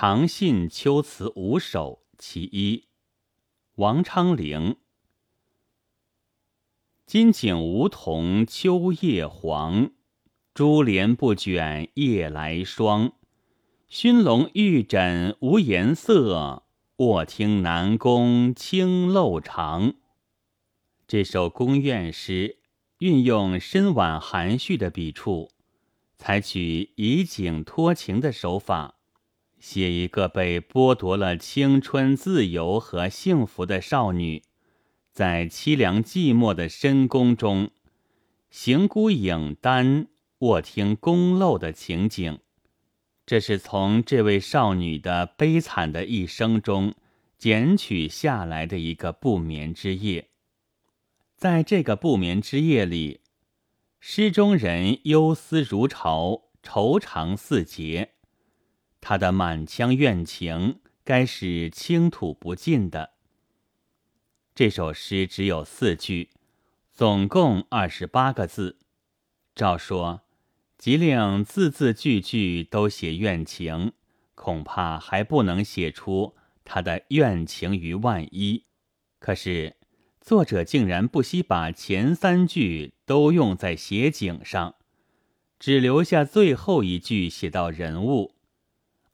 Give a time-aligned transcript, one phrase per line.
[0.00, 2.86] 长信秋词五首其一，
[3.74, 4.76] 王昌龄。
[7.04, 9.90] 金井梧桐秋叶黄，
[10.54, 13.14] 珠帘不卷夜来霜。
[13.88, 16.62] 熏笼玉枕无颜色，
[16.98, 19.94] 卧听南宫清漏长。
[21.08, 22.58] 这首宫怨诗
[22.98, 25.50] 运用深婉含蓄的笔触，
[26.16, 28.97] 采取以景托情的手法，
[29.58, 34.42] 写一个被剥夺了青春自由和幸福的少女。
[35.12, 37.70] 在凄凉寂寞的深宫中，
[38.50, 40.06] 行孤影单，
[40.38, 42.38] 卧听宫漏的情景，
[43.26, 46.94] 这是从这位少女的悲惨的一生中
[47.36, 50.28] 剪取下来的一个不眠之夜。
[51.36, 53.20] 在这个不眠之夜里，
[53.98, 58.12] 诗中人忧思如潮，愁肠似结，
[59.00, 63.12] 他的满腔怨情，该是倾吐不尽的。
[64.54, 66.30] 这首诗只有四句，
[66.92, 68.78] 总共二十八个字。
[69.54, 70.22] 照说，
[70.76, 73.92] 即令字字句句都写怨情，
[74.34, 78.64] 恐怕还不能写出他的怨情于万一。
[79.18, 79.76] 可是，
[80.20, 84.74] 作者竟然不惜把前三句都用在写景上，
[85.58, 88.34] 只留下最后一句写到人物，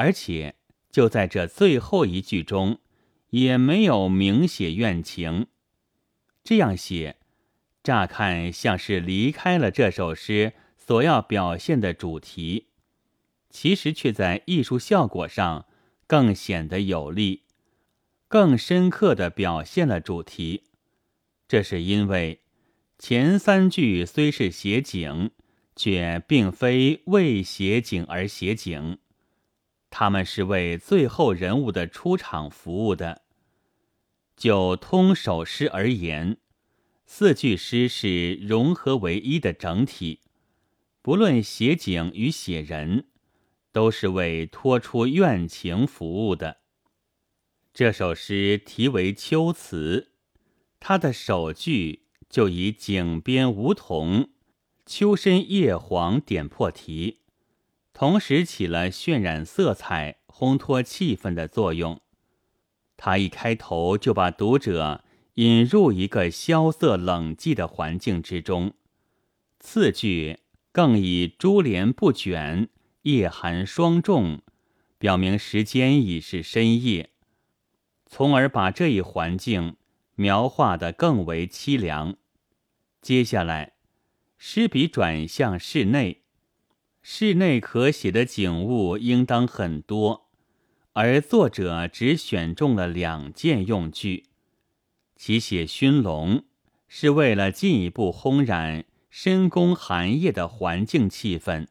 [0.00, 0.54] 而且
[0.90, 2.80] 就在这最后一句中。
[3.30, 5.46] 也没有明写怨情，
[6.42, 7.18] 这样写，
[7.80, 12.66] 乍看像是离开了这首诗所要表现的主题，
[13.48, 15.66] 其实却在艺术效果上
[16.08, 17.44] 更显得有力，
[18.26, 20.64] 更深刻的表现了主题。
[21.46, 22.40] 这是因为
[22.98, 25.30] 前三句虽是写景，
[25.76, 28.98] 却并非为写景而写景。
[29.90, 33.22] 他们是为最后人物的出场服务的。
[34.36, 36.38] 就通首诗而言，
[37.04, 40.20] 四句诗是融合为一的整体，
[41.02, 43.08] 不论写景与写人，
[43.72, 46.58] 都是为托出怨情服务的。
[47.74, 50.08] 这首诗题为《秋词》，
[50.78, 54.30] 它的首句就以井边梧桐、
[54.86, 57.18] 秋深叶黄点破题。
[58.00, 62.00] 同时起了渲染色彩、烘托气氛的作用。
[62.96, 68.72] 他一开头就把读者引入一个萧瑟冷寂的环境之中，
[69.58, 70.38] 次句
[70.72, 72.70] 更以珠帘不卷、
[73.02, 74.40] 夜寒霜重，
[74.96, 77.10] 表明时间已是深夜，
[78.06, 79.76] 从而把这一环境
[80.14, 82.16] 描画得更为凄凉。
[83.02, 83.74] 接下来，
[84.38, 86.22] 诗笔转向室内。
[87.02, 90.28] 室内可写的景物应当很多，
[90.92, 94.26] 而作者只选中了两件用具。
[95.16, 96.44] 其写熏笼
[96.88, 101.66] 是为了进一步烘染深宫寒夜的环境气氛，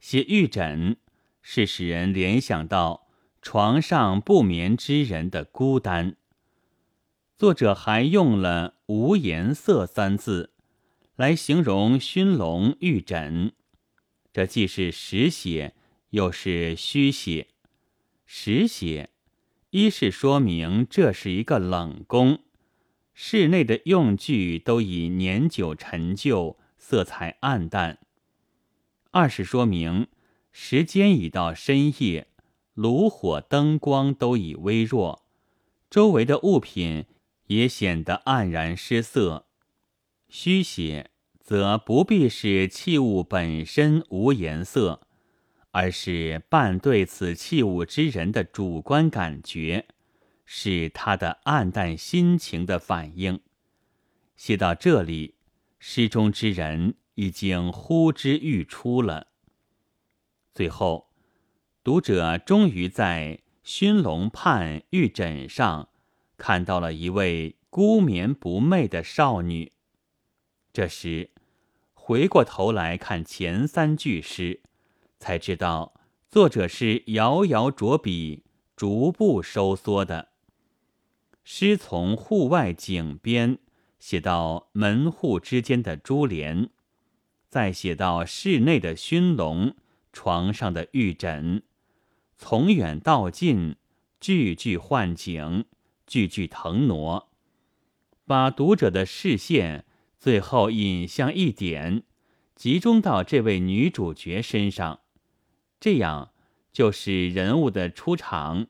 [0.00, 0.96] 写玉枕
[1.42, 3.08] 是使人联想到
[3.40, 6.16] 床上不眠之人的孤单。
[7.36, 10.52] 作者还用了“无颜色”三字
[11.16, 13.52] 来形容熏笼玉枕。
[14.32, 15.74] 这既是实写，
[16.10, 17.48] 又是虚写。
[18.24, 19.10] 实写，
[19.70, 22.40] 一是说明这是一个冷宫，
[23.12, 27.98] 室内的用具都已年久陈旧，色彩暗淡；
[29.10, 30.08] 二是说明
[30.50, 32.28] 时间已到深夜，
[32.72, 35.26] 炉火灯光都已微弱，
[35.90, 37.04] 周围的物品
[37.48, 39.46] 也显得黯然失色。
[40.28, 41.11] 虚写。
[41.52, 45.02] 则不必是器物本身无颜色，
[45.70, 49.84] 而是伴对此器物之人的主观感觉，
[50.46, 53.38] 是他的暗淡心情的反应。
[54.34, 55.34] 写到这里，
[55.78, 59.26] 诗中之人已经呼之欲出了。
[60.54, 61.10] 最后，
[61.84, 65.90] 读者终于在熏笼畔玉枕上
[66.38, 69.72] 看到了一位孤眠不寐的少女。
[70.72, 71.31] 这时，
[72.04, 74.60] 回过头来看前三句诗，
[75.20, 75.94] 才知道
[76.28, 78.42] 作者是摇摇着笔，
[78.74, 80.30] 逐步收缩的。
[81.44, 83.60] 诗从户外井边
[84.00, 86.70] 写到门户之间的珠帘，
[87.48, 89.76] 再写到室内的熏笼、
[90.12, 91.62] 床上的玉枕，
[92.36, 93.76] 从远到近，
[94.18, 95.66] 句句换景，
[96.08, 97.28] 句句腾挪，
[98.26, 99.84] 把读者的视线。
[100.22, 102.04] 最后引向一点，
[102.54, 105.00] 集中到这位女主角身上，
[105.80, 106.30] 这样
[106.72, 108.68] 就是人物的出场，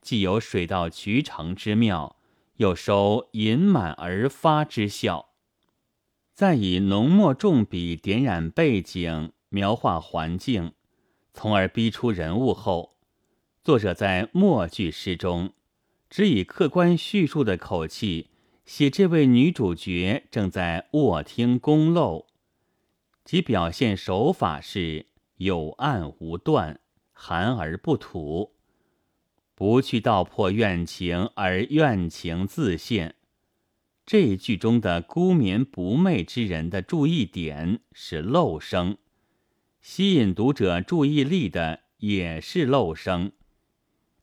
[0.00, 2.16] 既有水到渠成之妙，
[2.56, 5.34] 又收隐满而发之效。
[6.32, 10.72] 再以浓墨重笔点染背景，描画环境，
[11.34, 12.96] 从而逼出人物后，
[13.62, 15.52] 作者在末句诗中，
[16.08, 18.30] 只以客观叙述的口气
[18.64, 22.26] 写这位女主角正在卧听宫漏，
[23.24, 25.06] 其表现手法是
[25.36, 26.80] 有暗无断。
[27.16, 28.56] 含而不吐，
[29.54, 33.14] 不去道破怨情，而怨情自现。
[34.04, 38.98] 这一句中的孤眠不寐之人的注意点是漏声，
[39.80, 43.30] 吸引读者注意力的也是漏声，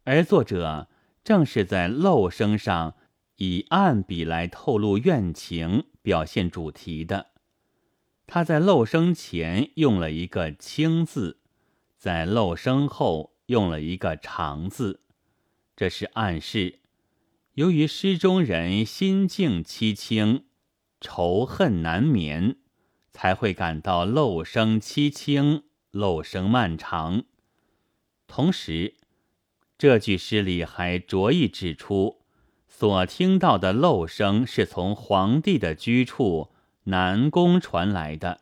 [0.04, 0.90] 而作者
[1.24, 2.96] 正是在漏声上
[3.44, 7.32] 以暗笔来透露怨情，表现主题的。
[8.28, 11.40] 他在漏声前用了一个“清”字。
[11.98, 15.02] 在漏声后用了一个长字，
[15.76, 16.82] 这是暗示，
[17.56, 20.46] 由于诗中人心境凄清，
[21.00, 22.58] 仇恨难眠，
[23.12, 27.24] 才会感到漏声凄清，漏声漫长。
[28.28, 28.98] 同时，
[29.80, 32.21] 这句诗里还着意指出，
[32.82, 36.50] 所听到的漏声是从皇帝的居处
[36.86, 38.42] 南宫传来的。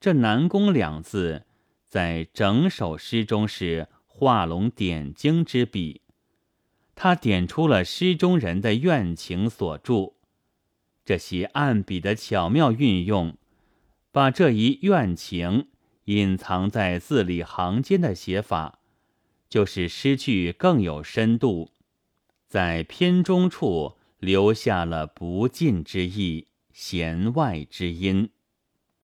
[0.00, 1.44] 这“南宫”两字。
[1.86, 6.00] 在整首诗中是画龙点睛之笔，
[6.94, 10.14] 他点出了诗中人的怨情所著。
[11.04, 13.36] 这些暗笔的巧妙运用，
[14.10, 15.68] 把这一怨情
[16.04, 18.78] 隐藏在字里行间的写法，
[19.50, 21.72] 就使诗句更有深度，
[22.48, 28.30] 在篇中处留下了不尽之意、弦外之音。